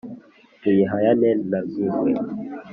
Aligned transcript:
tuyihayane 0.61 1.29
na 1.49 1.59
rwingwe, 1.65 2.11